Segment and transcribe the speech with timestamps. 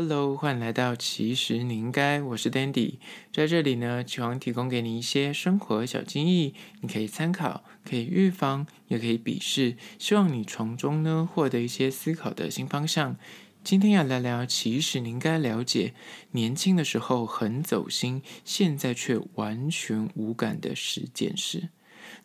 [0.00, 2.98] Hello，欢迎来到其实你应该，我是 Dandy，
[3.32, 13.16] 在这里呢，希望提供给你一些生活小建议，你可以参考，可以预防，也可以鄙视，希望你从中呢获得一些思考的新方向。
[13.64, 15.94] 今天要来聊，其实你应该了解，
[16.30, 21.70] 年轻的时候很走心，现在却完全无感的十件事。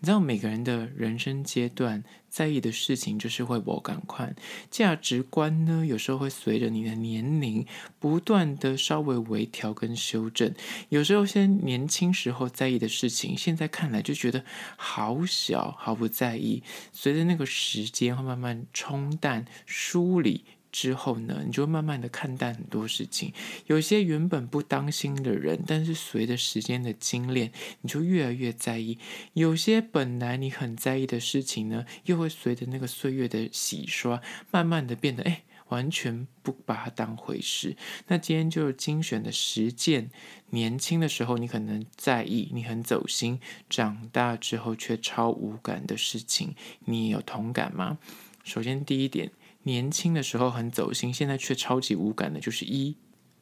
[0.03, 4.35] 你知道每个人的人生阶段在意的事情就是会我赶快，
[4.69, 7.65] 价值观呢，有时候会随着你的年龄
[7.99, 10.53] 不断的稍微微调跟修正。
[10.89, 14.43] 有时候先年轻时候在意的事情，现在看来就觉得
[14.75, 16.61] 好小，毫不在意。
[16.91, 20.43] 随着那个时间会慢慢冲淡、梳理。
[20.73, 23.31] 之后呢，你就慢慢的看淡很多事情。
[23.67, 28.97] 有些原本不当心的人，但是随着时间的精炼，你就越来越在意。
[29.33, 34.19] 有些本来你很在意的事情呢，又会随着那个岁月的洗刷，
[34.51, 37.77] 慢慢的变得哎，完全不把它当回事。
[38.07, 40.09] 那今天就是精选的十件，
[40.49, 47.99] 年轻的时候你可能在意，你很走心，长大之后却超无感的事情，你有同感吗？
[48.43, 49.31] 首先第一点。
[49.63, 52.95] 年轻的时候很走心，现在却超级无感的，就是一，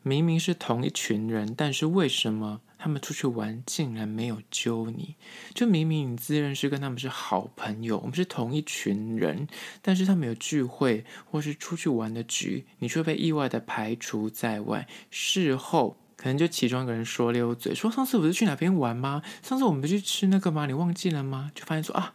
[0.04, 5.16] 明明是同一群人，但是为什么他们出去玩竟然没有揪你？
[5.54, 9.48] 就明明你自认是跟他们是好朋友，我们是同一群人，
[9.82, 14.88] 但是他们有聚会或是出去玩的局，你却被意外的排除在外。
[15.10, 19.22] 事后可能就其中一个人说溜嘴，说上次不是去哪边玩吗？
[19.44, 20.66] 上次我们不去吃那个吗？
[20.66, 21.52] 你忘记了吗？
[21.54, 22.14] 就发现说啊，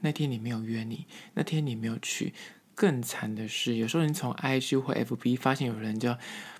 [0.00, 2.34] 那天你没有约你，那天你没有去。
[2.78, 6.14] 更惨的是，有时候你从 IG 或 FB 发现有人就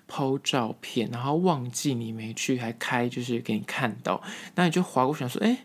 [0.09, 4.21] PO 照片，然后忘记你没去，还开就是给你看到，
[4.55, 5.59] 那你就划过去想说，哎。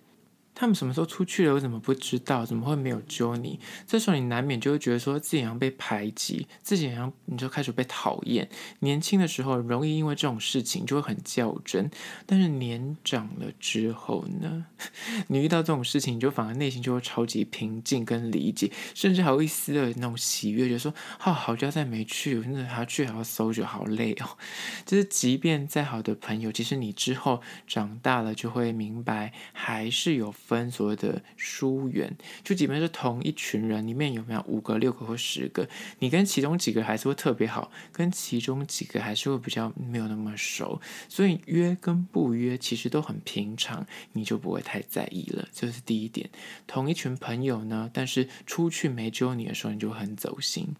[0.55, 1.55] 他们什么时候出去了？
[1.55, 2.47] 我怎么不知道？
[2.47, 3.59] 怎么会没有揪你？
[3.87, 8.49] 这时候你难免就会觉得说自己好像被排挤，自己好像你就开始被讨厌。
[8.79, 11.91] 年轻的时候容易因为这种事情就会很较真，
[12.25, 14.67] 但是年长了之后呢，
[15.27, 20.95] 你遇到这种事情，你就反而内心就会超级平静跟理解，甚至还有一丝的那种喜悦，就说：
[21.25, 24.39] 哦，好家在没去，真的还要去还要搜，就好累哦。
[24.87, 30.33] 就是即便再好的朋友，其实你之后长大了就会明白，还是有。
[30.47, 35.67] 分所谓的疏远，就即便是同一群人里面有没有五个、六个或十个，
[36.01, 45.49] 你跟其中几个还是会特别好，跟其中几个还是会比较没有那么熟，所以约跟不约其实都很平常，你就不会太在意了。
[45.51, 46.29] 这是第一点。
[46.67, 50.75] 同一群朋友呢，但是出去没只有你的时候，你就很走心。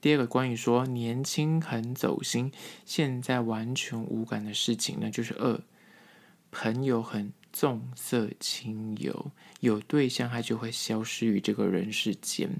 [0.00, 2.50] 第二个关于说年轻很走心，
[2.84, 5.60] 现在完全无感的事情呢，就是二
[6.50, 7.32] 朋友很。
[7.52, 9.30] 重色轻友，
[9.60, 12.50] 有对象他就会消失于这个人世间。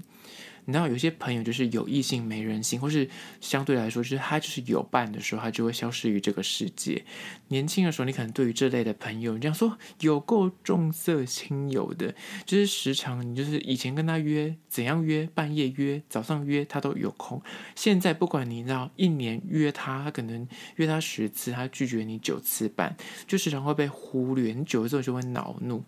[0.65, 7.03] 你知道有些朋友就是有异性没人性，或是相对来说，就是他就是有伴的时候，他就会消失于这个世界。
[7.47, 12.13] 年轻的时候，你可能对于这类的朋友，你这样说有够重色轻友的，
[12.45, 17.41] 就是时常你就是以前跟他约怎样约，半夜约，早上约，他都有空。
[17.75, 22.95] 现在不管你知道一年约他，他可能约他十次，他拒绝你九次半，
[23.27, 24.53] 就时常会被忽略。
[24.53, 25.83] 你久了之后就会恼怒。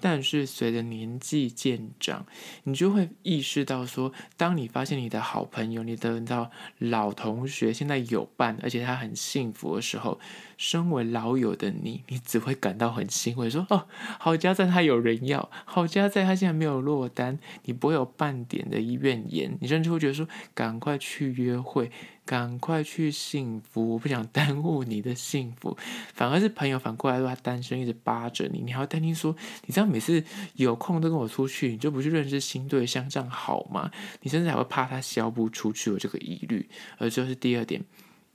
[0.00, 2.24] 但是随着年纪渐长，
[2.64, 10.18] 你就会意识到说，当你发现你的好朋友、你的你老同学现在有伴，而且他很幸福的时候，
[10.60, 13.86] 身为老友的你，你只会感到很欣慰，说：“哦，
[14.18, 21.90] 好家在他有人要，好家在他现在没有落单。”你不会有半点的怨言，你甚至会觉得说：“赶快去约会。”
[22.26, 25.76] 赶快去幸福，我不想耽误你的幸福。
[26.14, 29.34] 反而是朋友反过来说他单身，一直扒着你，你还要担心说，
[29.66, 30.22] 你知道每次
[30.54, 33.90] 有空都跟我出去，你就不去认识新对象，这样好吗？
[34.20, 36.68] 你甚至还会怕他消不出去，有这个疑虑。
[36.98, 37.82] 而这是第二点，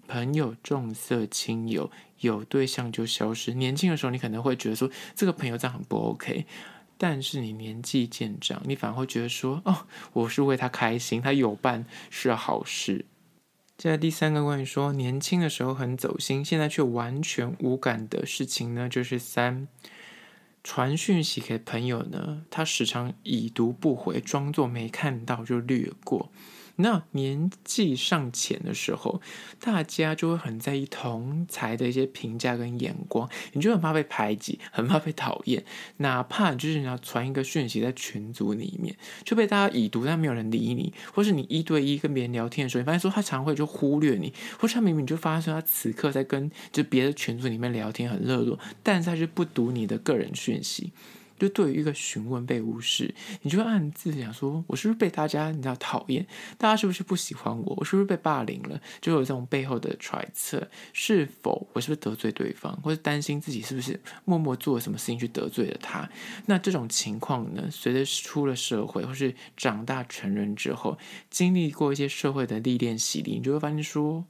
[0.08, 1.90] 朋友重色轻友，
[2.20, 3.54] 有对象就消失。
[3.54, 6.46] 年轻的时候，你可能会觉得说这个朋友这样很不 OK，
[6.98, 13.06] 但是你年纪渐长，你反而会觉得说，哦，我是为他开心，他有伴是好事。
[13.78, 19.68] 接下来第三个关于说年轻的时候很走心，现在却完全无感的事情呢，就是三，
[20.64, 26.32] 传讯息给朋友呢，他时常已读不回，装作没看到就略过。
[26.78, 29.22] 那年纪尚浅的时候，
[29.60, 35.64] 大家就会很在意同才的一些评价跟眼光，你就很怕被排挤，很怕被讨厌。
[35.98, 50.92] 哪怕就是你要传一个讯息在群组里面，就被大家已读，但没有人理你；或是你一对一跟别人聊天的时候，你发现说他常会就忽略你，或是他明明就发现他此刻在跟就别的群组里面聊天很热络，但是他就不读你的个人讯息。
[51.38, 56.26] 就对于一个询问被无视，你就会暗自想说：我是不是被大家你知道讨厌？
[56.58, 57.76] 大家是不是不喜欢我？
[57.78, 58.80] 我是不是被霸凌了？
[59.02, 66.10] 就有这种背后的揣测，是否我是不是得罪对方，或者担心自己是不是默默做了什么事情去得罪了他？
[66.46, 70.98] 那这种情况呢，随着出了社会或是长大成人之后，
[71.30, 74.26] 经历过一些社会的历练洗礼，你就会发现说。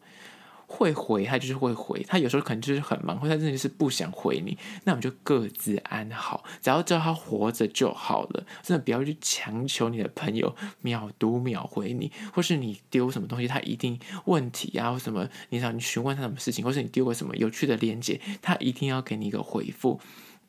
[0.67, 8.45] 会回他就是会回，他有时候可能就是很忙，或者他真的是不想回你，那我们就各自安好，只要知道他活着就好了。
[8.63, 19.99] 真的不要去强求你的朋友秒读秒回你，或是你丢什么东西，他一定问题啊，或什么，你想你询问他什么事情，或是你丢个什么有趣的链接，他一定要给你一个回复，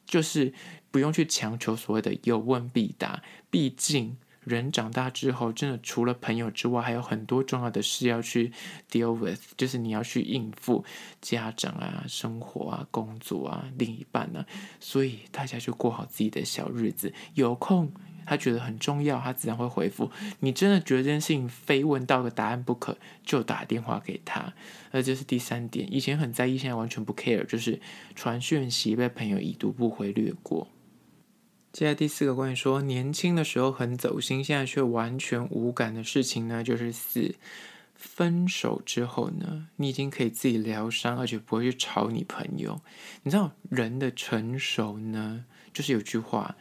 [0.07, 0.53] 就是
[0.91, 4.17] 不用去强求所谓的有问必答，毕竟。
[4.47, 8.53] 人长大之后，真的除了朋友之外，还有很多重要的事要去
[8.89, 10.85] deal with，就是你要去应付
[11.21, 14.47] 家长啊、生活啊、工作啊、另一半啊，
[14.79, 17.13] 所以大家就过好自己的小日子。
[17.35, 17.91] 有空
[18.25, 20.11] 他觉得很重要，他自然会回复。
[20.39, 24.53] 你真的觉得这件事情非问到个答案不可，就打电话给他。
[24.93, 27.81] 而这是第三点，以前很在意，现在完全不 care，就是
[28.15, 30.69] 传讯息被朋友已读不回略过。
[31.77, 37.35] 接下第四个关于说年轻的时候很走心，现在却完全无感的事情呢，就是四
[37.95, 42.81] 分手之后呢，你已经可以自己疗伤，而且不会去吵你朋友。
[43.25, 45.45] 你知道人的成熟呢，
[45.75, 46.57] 就是有句话，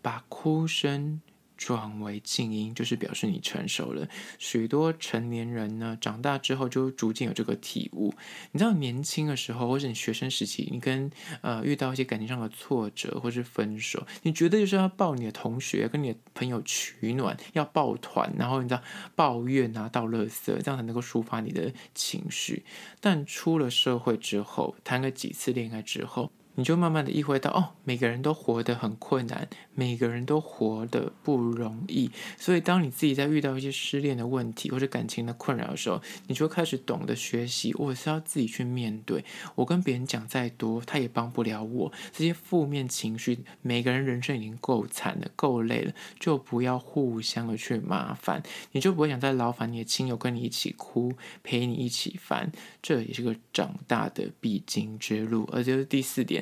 [0.00, 1.20] 把哭声。
[1.60, 4.08] 转为静音，就是表示你成熟了。
[4.38, 8.14] 许多成年人呢，长大之后就逐渐有这个体悟。
[8.52, 11.10] 你知道，年轻的时候，或者你学生时期，你跟
[11.42, 18.82] 呃遇到一些感情上的挫折，或是分手，你觉得就是要抱你的同学，跟你的朋友取暖，要抱团，然后你知道
[19.14, 22.64] 抱怨啊，倒垃圾，这样才能够抒发你的情绪。
[23.02, 32.10] 但出了社会之后，谈个几次恋爱之后，你就慢慢的意会到，哦，每个人都活得很困难，每个人都活得不容易。
[32.36, 39.24] 所以，当你自己在遇到一些失恋的问题或者感情的困扰的时候，你就开始懂得学习，我是要自己去面对。
[39.54, 41.92] 我跟别人讲再多，他也帮不了我。
[42.12, 48.42] 这些负面情绪，每个人人生已经够惨了，够累了，就不要互相的去麻烦。
[48.72, 52.52] 你就不会想再劳烦你的亲友跟你一起哭，陪你一起烦。
[52.82, 55.48] 这也是个长大的必经之路。
[55.52, 56.39] 而这是第四点。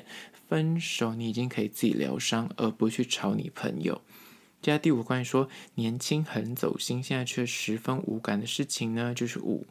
[0.49, 4.01] 分手，你已经可以自己疗伤，而不去吵你朋友。
[4.61, 9.67] 接下来第五关说年轻很走心，现在却十分无感的事情呢，就是五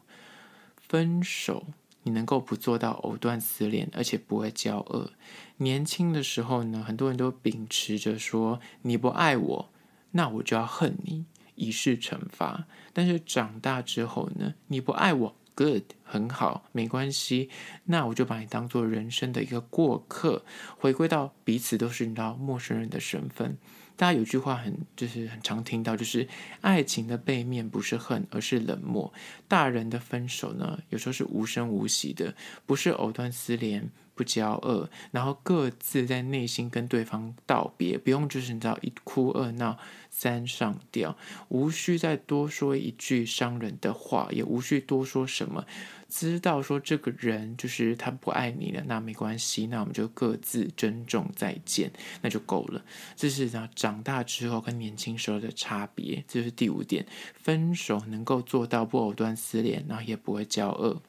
[0.76, 1.66] 分手，
[2.04, 5.12] 你能够不做到藕断丝连，而且不会交恶。
[5.58, 9.70] 年轻的时候呢，很多人都秉持着说你不爱我，
[10.12, 11.26] 那我就要恨你，
[11.56, 12.66] 以示惩罚。
[12.92, 15.36] 但是长大之后呢，你不爱我。
[15.54, 17.50] Good，很好，没关系。
[17.84, 20.44] 那我就把你当做人生的一个过客，
[20.78, 23.58] 回归到彼此都是你知道陌生人的身份。
[23.94, 26.26] 大家有句话很就是很常听到，就是
[26.60, 29.12] 爱情的背面不是恨，而是冷漠。
[29.46, 32.34] 大人的分手呢，有时候是无声无息的，
[32.64, 33.90] 不是藕断丝连。
[34.18, 39.78] 不交恶，然后各自在内心跟对方道别，不用就是你知道一哭二闹
[40.10, 41.16] 三上吊，
[41.50, 45.64] 无需再多说一句伤人的话，也无需多说什么，
[46.08, 51.90] 知道说这个人就是他不爱你了，那没关系，那我们就各自珍重再见，
[52.22, 52.82] 那就够了。
[53.14, 61.02] 这是呢长大之后跟年轻时候的差别，这是第五点，分手能够做到不藕断丝连，然后也不会交恶。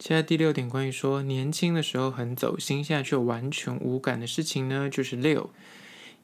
[0.00, 5.50] 现在第六点，关于说年轻的时候很走心，现在却完全无感的事情呢，就是六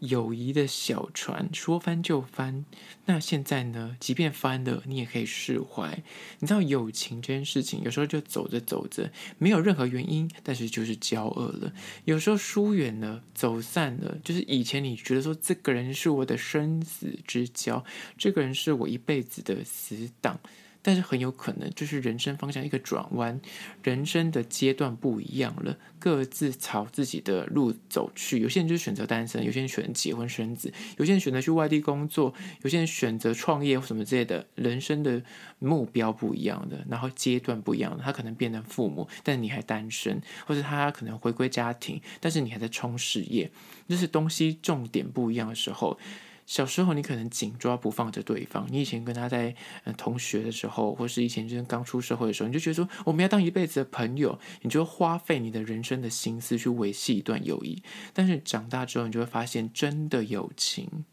[0.01, 2.65] 友谊的小船说翻就翻。
[3.07, 6.03] 那现在呢，即便翻了，你也可以释怀。
[6.39, 11.73] 你知道友情这件事情，有时候就走着走着，没有任何原因，但是就是交恶了。
[12.05, 17.85] 有时候疏远了，走散了，就是以前你觉得说这个人是我的生死之交，
[18.17, 20.41] 这个人是我一辈子的死党。
[20.87, 23.41] 但是很有可能就是人生方向一个转弯，
[23.83, 28.39] 人生的阶段不一样了，各自朝自己的路走去。
[28.41, 34.47] 有些人就选择单身，有些人选择结婚生子，有些人选择去外地工作，有些人选择创业或什么之类的。
[34.57, 35.23] 人生的
[35.59, 43.51] 目标不一样的，然后阶段不一样的，他可能变成父母，但你还单身，或者他可能回归家庭，但是你还在冲事业，
[43.89, 45.99] 就是东西重点不一样的时候。
[46.47, 57.83] 小时候你可能紧抓不放着对方，你以前跟他在呃同学的时候，或是以前就是刚出社会的时候，你就觉得说我们要当一辈子的朋友，你就花费你的人生的心思去维系一段友谊。
[58.13, 61.05] 但是长大之后，你就会发现，真的友情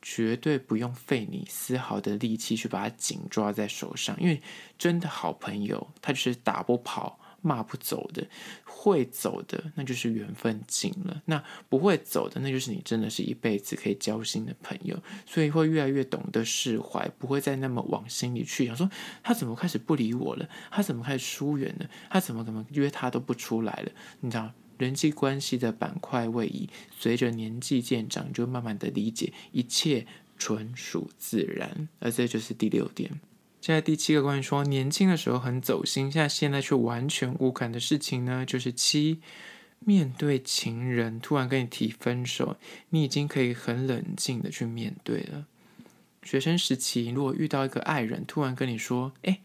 [0.00, 4.42] 绝对不用费你丝毫的力气去把它紧抓在手上，因为
[4.76, 7.20] 真的好朋友他就是打不跑。
[7.42, 8.26] 骂不走的，
[8.64, 14.96] 会走的那就是缘分尽了，那不会走的那就是你真的是一辈子可以交心的朋友，
[15.26, 18.90] 所以会越来越懂得释怀，不会再那么往心里去想说
[19.22, 26.68] 他怎么开始不理我了，他怎么开始疏远了，他怎么怎么约他都不出来了，你知道人际关系的板块位移，
[26.98, 30.06] 随着年纪渐长，就慢慢的理解一切
[30.38, 33.20] 纯属自然，而这就是第六点。
[33.62, 39.20] 现在第七个关于说年轻的时候很走心，现在现在却完全无感的事情呢，就是七，
[39.78, 42.56] 面对情人突然跟你提分手，
[42.90, 45.46] 你已经可以很冷静的去面对了。
[46.24, 49.38] 学生时期如果遇到一个爱人突然跟你说，哎。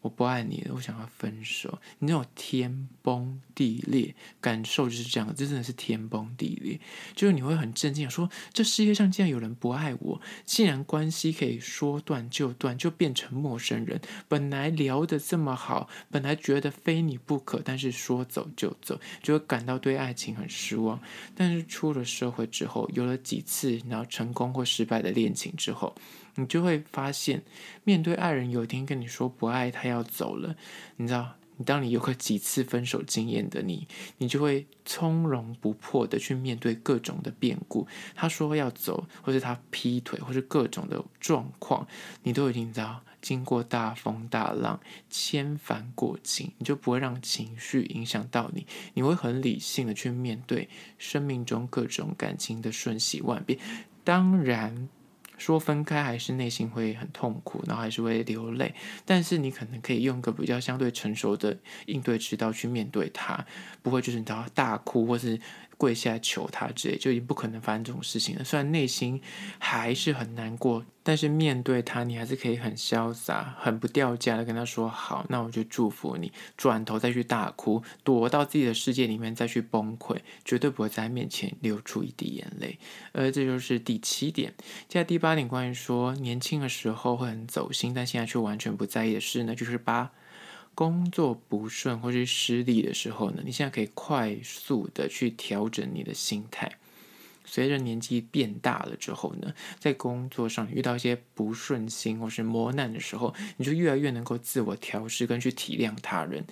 [0.00, 1.78] 我不爱你了，我想要分手。
[1.98, 6.78] 你那种天崩地裂感受就是这样，这真的是天崩地裂。
[7.16, 14.00] 就是你会很震惊，说这世界上竟然有人不爱我，既然关系可以说断就断，就变成陌生人。
[14.28, 21.00] 本来聊得这么好，本来觉得非你不可，但是说走就走，就会感到对爱情很失望。
[21.34, 25.94] 但是出了社会之后，有了几次然后成功或失败的恋情之后。
[26.38, 27.42] 你就会发现，
[27.82, 30.54] 面对爱人有一天跟你说不爱他要走了，
[30.96, 37.88] 你知道，你当你有个几次分手经验的你，你就会从容不迫的去面对各种的变故。
[38.14, 41.88] 他说要走，或是他劈腿，或是各种的状况，
[42.22, 44.78] 你都已经知道，经过大风大浪，
[45.10, 48.64] 千帆过尽，你就不会让情绪影响到你，
[48.94, 50.68] 你会很理性的去面对
[50.98, 53.58] 生命中各种感情的瞬息万变。
[54.04, 54.88] 当然。
[55.38, 58.74] 说分开还是内心会很痛苦，然后还是会流泪，
[59.06, 63.46] 但是你可能可以用个比较相对成熟的应对之道去面对他，
[63.82, 65.40] 不会就是你知道大哭或是。
[65.78, 68.42] 跪下求他之类，就已经不可能发生这种事情了。
[68.42, 69.22] 虽然内心
[69.60, 82.78] 还是很难过，但是面对他，你还是可以很潇洒、很不掉价的跟他说：“好，那我就祝福你。”转头再去大哭，躲到自己的世界里面再去崩溃，绝对不会在他面前流出一滴眼泪。
[83.12, 84.52] 而这就是第七点。
[84.86, 90.10] 接下第八点，关于说年轻的时候会很走心，但现在却完全不在意的事呢，就是八。
[90.74, 96.70] 工作不顺或是失利的时候呢，你现在可以快速的去调整你的心态。
[97.50, 106.44] 随着年纪变大了之后呢，在工作上遇到一些不顺心或是磨难的时候，你就越来越能够自我调试跟去体谅他人。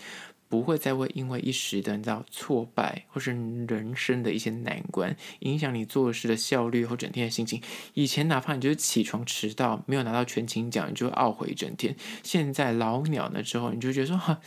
[0.48, 3.32] 不会再会因为一时的你知道挫败或是
[3.66, 7.60] 人生的一些难关，影响你做事的效率或整天的心情。
[7.94, 11.96] 以前哪怕你就是起床迟到，没有拿到全勤奖，你就会懊悔一整天。
[12.22, 14.38] 现在老鸟了之后，你就觉得说哈，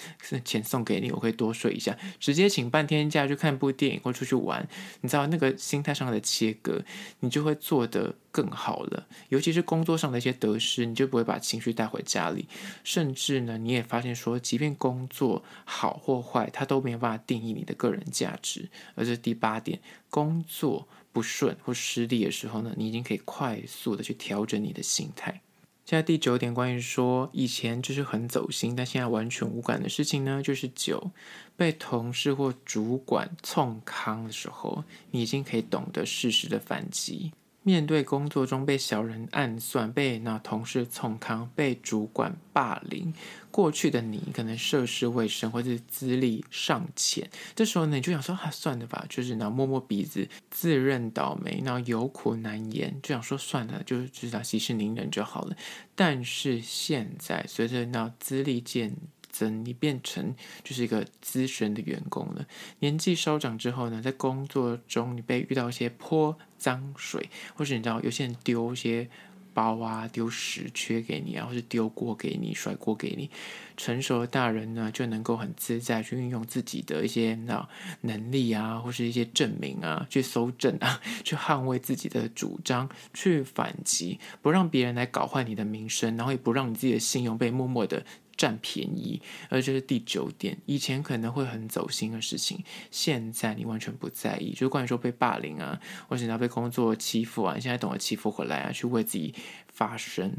[0.46, 4.66] 钱送给你，我可以多睡一下，直接请半天假去看部电影或出去玩。
[5.02, 6.82] 你知道那个心态上的切割，
[7.20, 9.06] 你就会做得更好了。
[9.28, 12.48] 尤其是工作上的一些得失，你就不会把情绪带回家里。
[12.86, 15.89] 甚至呢，你也发现说，即便工作好。
[15.90, 18.70] 好或坏，它都没有办法定义你的个人价值。
[18.94, 19.80] 而这是第八点，
[20.10, 25.42] 工作不顺或失利的时候呢，你已经可以快速的去调整你的心态。
[25.86, 31.10] 现在第九点，关于说以前就是很走心，但现在完全无感的事情呢，就是九，
[31.58, 37.32] 被同事或主管冲康的时候，你已经可以懂得适时的反击。
[37.70, 43.14] 面对工作中被小人暗算、被那同事冲康、被主管霸凌，
[43.52, 55.56] 过去的你可能涉世未深或者是资历尚浅，这时候呢，你就想说啊，算了吧，就是那摸摸鼻子，自认倒霉，那有苦难言，就想说算了，就知道息事宁人就好了。
[55.94, 58.96] 但是现在随着那资历渐
[59.32, 60.34] 增，你变成
[60.64, 62.48] 就是一个资深的员工了。
[62.80, 69.10] 年纪稍长之后呢，在工作中你被遇到一些泼脏水，或是你知道有些人丢一些
[69.52, 73.30] 包啊、丢石缺给你啊，或是丢锅给你、甩锅给你。
[73.76, 77.68] 成熟的大人呢，就能够很自在去运用自己的一些那
[78.02, 88.06] 能力啊，或是一些证明啊，去搜证啊， 去捍卫自己的主张，去反击，不让别人来搞坏你的名声，然后也不让你自己的信用被默默的。
[88.40, 90.58] 占便宜，而这是第九点。
[90.66, 94.54] 以前可能会很走心的事情，现在你完全不在意。
[94.54, 95.78] 就关于说被霸凌啊，
[96.08, 99.36] 或者你要被工作欺负啊，你现在懂得欺负回来啊，去为自己
[99.68, 100.32] 发声。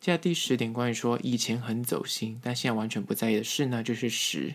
[0.00, 4.54] 现在第十点，关于说以前很走心，但现在完全不在意的事呢，就是十。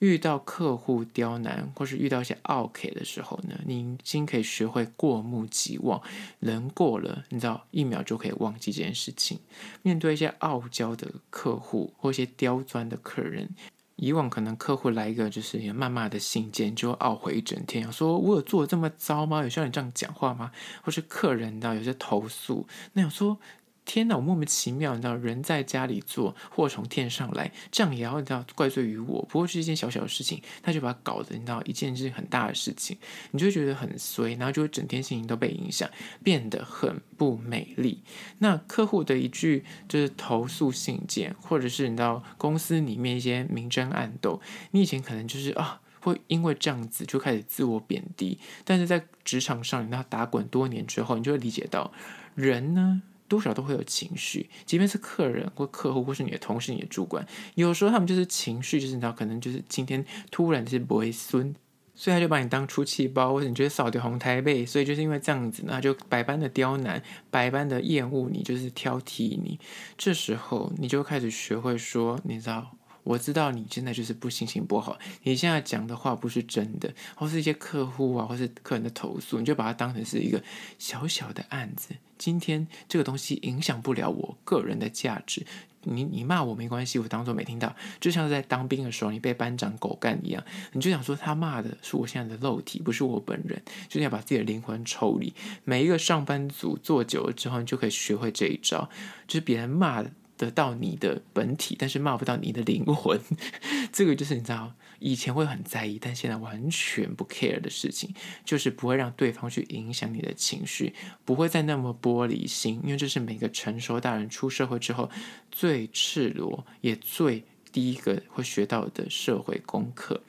[0.00, 6.00] 遇到客户刁难，或是遇到一些奥客的时候呢，你已经可以学会过目即忘，
[6.38, 9.38] 人过了，你知道一秒就可以忘记这件事情。
[9.82, 13.48] 面对一些傲娇的客户或一些刁钻的客人，
[13.96, 19.42] 以往可能客户来一个就是谩骂的信件，就懊悔一整天，说我有做的这么糟吗？
[19.42, 20.52] 有需要你这样讲话吗？
[20.82, 23.38] 或是客人到有些投诉，那想说。
[23.86, 29.22] 天哪，我莫名其妙，你知道，人在家里做，祸从天上来，这样也要你知道怪罪于我？
[29.30, 32.98] 不过是一件小小的事情，他就把它搞得你知道一件是很大的事情，
[33.30, 35.88] 你就会觉得很衰，然后就会整天心情都被影响，
[36.24, 38.02] 变得很不美丽。
[38.38, 44.40] 那客户的一句就是投诉信件，或者是你知道公司里面一些明争暗斗，
[44.72, 51.92] 你以前可能就是啊，会因为这样子就开始自我贬低，但是在职场上你知道打滚多年之后，你就会理解到
[52.34, 53.02] 人呢。
[53.28, 61.54] 多少都会有情绪，即便是客人或客户，或是你的同事、你的主管，有时候他们就是情绪，就是你知道，可能就是今天突然就是不会孙，
[61.94, 69.58] 所以他就把你当出气包，或者你觉得扫掉红台背，所以就是因为这样子，那就百般的刁难，百般的厌恶你，就是挑剔你。
[69.96, 72.76] 这时候你就开始学会说，你知道。
[73.06, 80.42] 我知道你现在就是不心情不好，你现在讲的话不是真的，或是一些客户啊，或是客人的投诉，你就把它当成是一个
[80.76, 81.94] 小小的案子。
[82.18, 85.46] 今天这个东西影响不了我个人的价值，
[85.82, 87.76] 你你骂我没关系，我当做没听到。
[88.00, 95.32] 就像在当兵的时候，你被班长狗干一样，你就想说他骂的是我现在的肉体，不是我本人，就是要把自己的灵魂抽离。
[95.62, 98.90] 每一个上班族做久了之后，你就可以学会这一招，
[99.28, 100.04] 就是别人骂。
[100.36, 103.20] 得到你的本体，但是骂不到你的灵魂，
[103.92, 108.14] 这个就是你知道，以前会很在意，但现在完全不 care 的事情，
[108.44, 115.10] 就是不会让对方去影响你的情绪，不会再那么玻璃心，因为这是每个成熟大人出社会之后
[115.50, 120.22] 最赤裸也最第一个会学到的社会功课。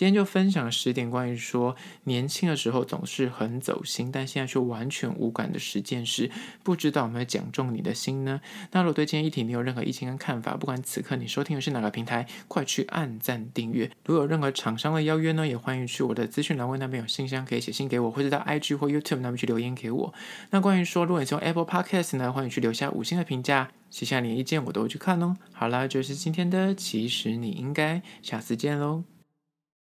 [0.00, 6.30] 今天就分享十点关于说年轻的时候总是很走心，但现在却完全无感的十件事，
[6.62, 8.40] 不知道有没有讲中你的心呢？
[8.72, 13.90] 那如果对今天议题你有任何意见跟看法，不管此刻你收听的是哪个平台，快去按赞订阅。
[14.06, 20.14] 如果有任何厂商的邀约呢，也欢迎去我的资讯栏位那边有信箱可以写信给我，或者到 IG 或 YouTube 那边去留言给我。
[20.48, 25.36] 那关于说如果你是用 Apple Podcast 呢，欢迎去留下五星的评价，写下你的意见，我都会去看哦。
[25.52, 29.19] 好啦，就是今天的，其实你应该下次见喽。